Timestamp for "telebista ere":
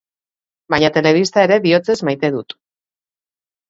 0.95-1.61